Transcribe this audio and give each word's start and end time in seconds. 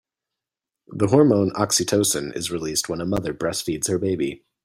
The 0.87 1.05
hormone 1.09 1.51
oxytocin 1.51 2.35
is 2.35 2.49
released 2.49 2.89
when 2.89 3.01
a 3.01 3.05
mother 3.05 3.35
breastfeeds 3.35 3.87
her 3.87 3.99
baby. 3.99 4.43